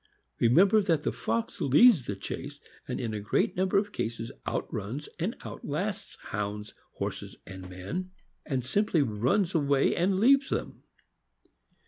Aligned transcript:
Remember 0.39 0.81
that 0.81 1.03
the 1.03 1.11
fox 1.11 1.61
leads 1.61 2.07
the 2.07 2.15
chase, 2.15 2.59
and 2.87 2.99
in 2.99 3.13
a 3.13 3.19
great 3.19 3.55
number 3.55 3.77
of 3.77 3.91
cases 3.91 4.31
outruns 4.47 5.07
and 5.19 5.35
outlasts 5.45 6.15
Hounds, 6.23 6.73
horses, 6.93 7.35
and 7.45 7.69
men, 7.69 8.09
and 8.43 8.65
simply 8.65 9.03
runs 9.03 9.53
away 9.53 9.95
and 9.95 10.19
leaves 10.19 10.49
them. 10.49 10.81